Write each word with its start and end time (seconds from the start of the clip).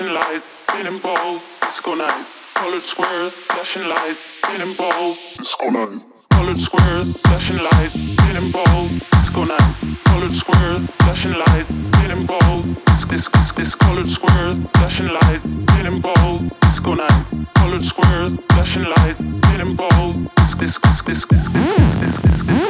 flashing 0.00 0.14
light, 0.14 0.42
feeling 0.72 0.98
bold. 1.00 1.42
Disco 1.60 1.94
night, 1.94 2.24
colored 2.54 2.82
squares, 2.82 3.32
flashing 3.32 3.86
light, 3.86 4.16
feeling 4.16 4.74
bold. 4.74 5.16
Disco 5.36 5.68
night. 5.68 6.00
Colored 6.30 6.56
squares, 6.58 7.20
flashing 7.20 7.58
light, 7.58 7.90
feeling 7.90 8.50
bold. 8.50 8.88
Disco 9.12 9.44
night. 9.44 9.74
Colored 10.04 10.34
squares, 10.34 10.86
flashing 11.02 11.32
light, 11.32 11.66
feeling 11.96 12.24
bold. 12.24 12.64
This, 12.86 13.04
this, 13.04 13.28
this, 13.28 13.52
this 13.52 13.74
colored 13.74 14.08
squares, 14.08 14.58
flashing 14.72 15.08
light, 15.08 15.40
feeling 15.70 16.00
bold. 16.00 16.60
Disco 16.60 16.94
night. 16.94 17.24
Colored 17.54 17.84
squares, 17.84 18.34
flashing 18.48 18.84
light, 18.84 19.16
feeling 19.44 19.76
bold. 19.76 20.14
This, 20.36 20.54
this, 20.54 20.78
this, 20.78 21.02
this. 21.02 21.24
this. 21.26 21.44
more, 21.52 22.69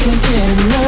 can't 0.00 0.22
get 0.22 0.66
enough. 0.66 0.87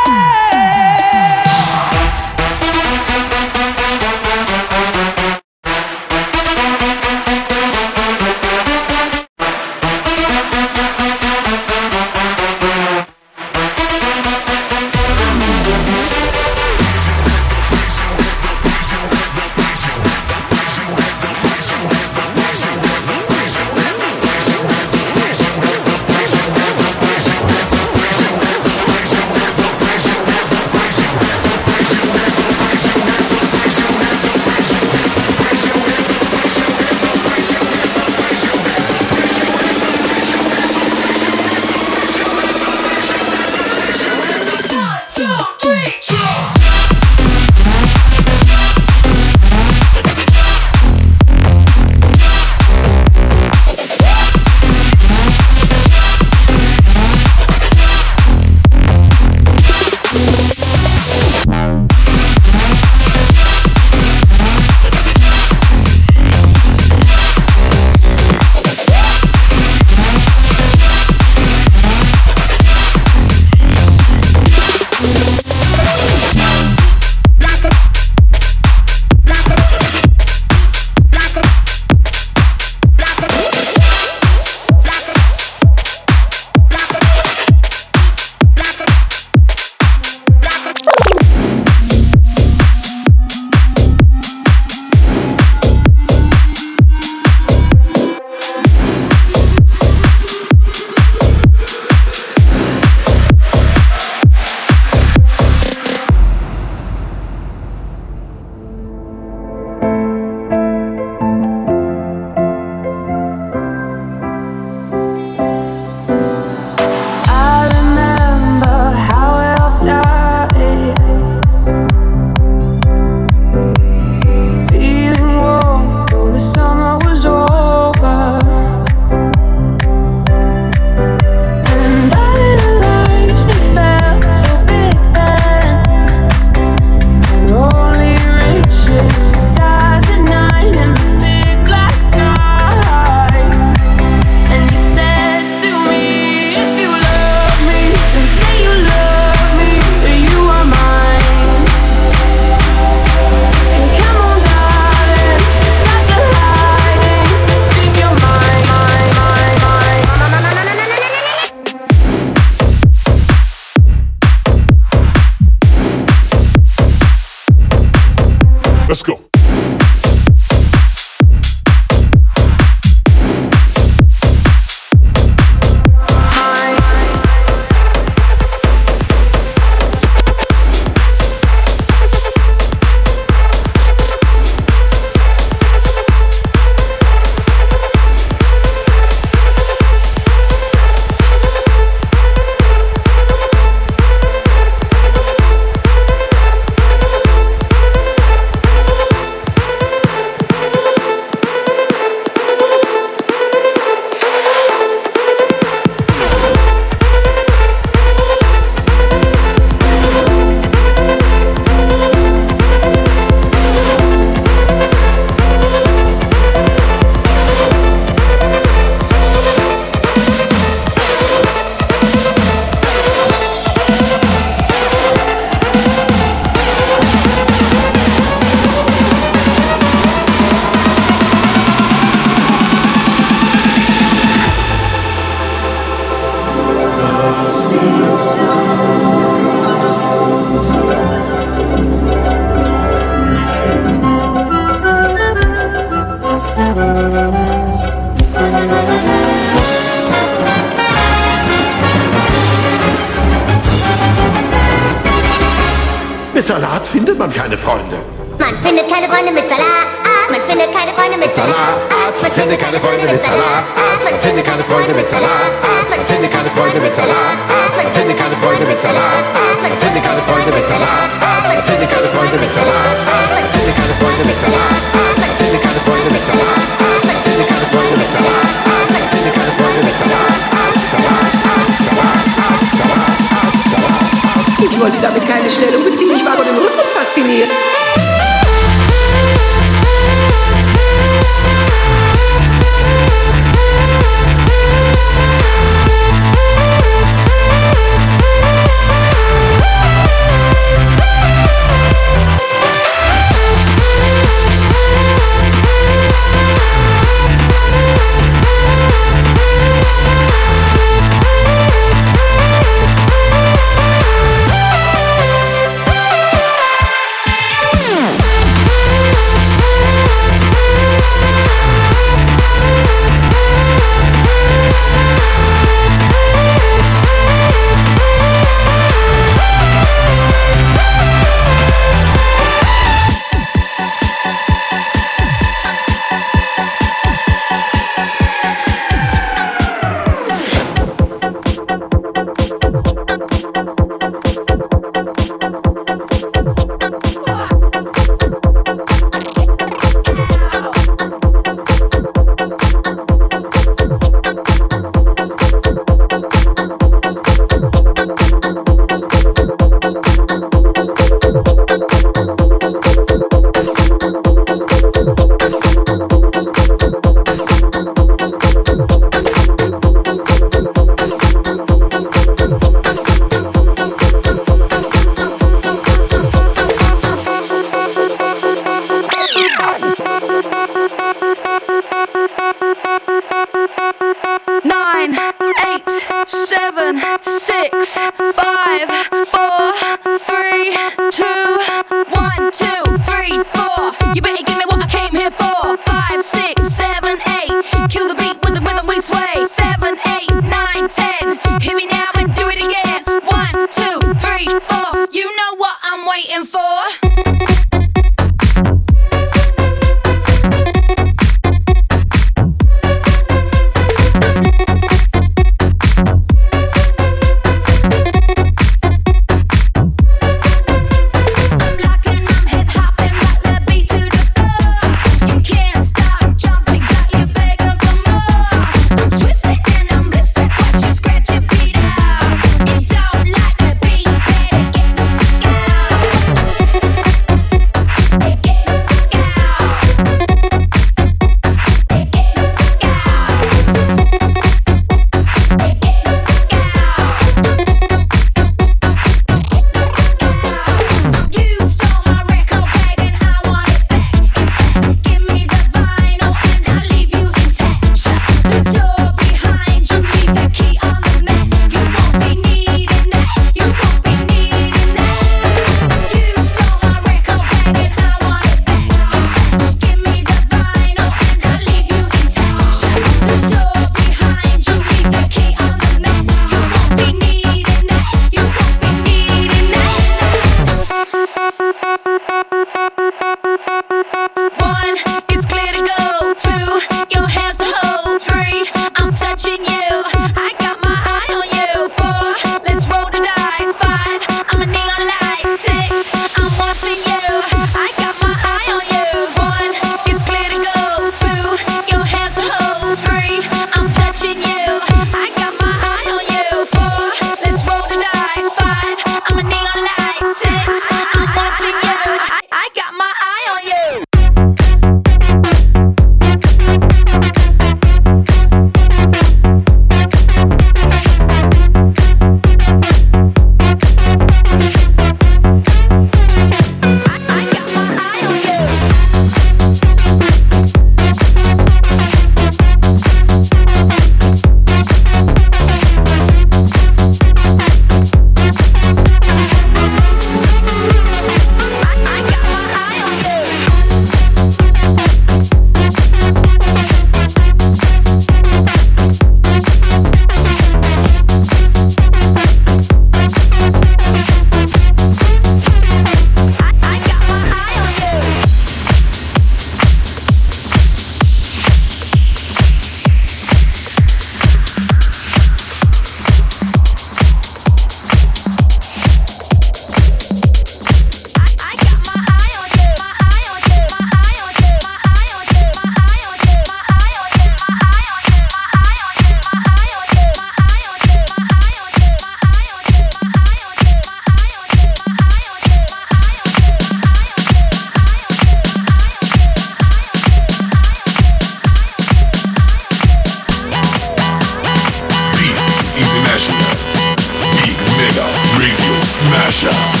Smasher. 599.61 600.00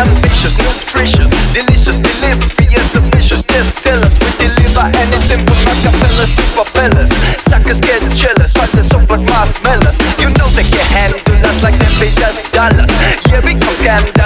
ambitious, 0.00 0.56
nutritious, 0.56 1.30
delicious, 1.52 1.96
delivery 2.00 2.66
is 2.72 2.88
ambitious. 2.96 3.42
Just 3.44 3.78
tell 3.84 4.00
us 4.00 4.16
we 4.16 4.28
deliver 4.40 4.86
anything 4.96 5.44
from 5.44 5.60
acapellas 5.68 6.30
to 6.36 6.44
propellers. 6.56 7.12
Suckers 7.44 7.80
get 7.80 8.00
jealous, 8.16 8.52
but 8.52 8.70
they're 8.72 8.84
so 8.84 8.98
black 9.04 9.20
mass 9.28 9.60
smellers. 9.60 9.96
You 10.16 10.32
know 10.40 10.48
they 10.56 10.64
can 10.64 10.84
handle 10.96 11.20
us 11.44 11.62
like 11.62 11.76
they 11.76 11.90
pay 12.00 12.12
us 12.24 12.40
dollars. 12.52 12.88
Yeah, 13.28 13.44
we 13.44 13.52
come 13.52 13.76
scandal. 13.76 14.19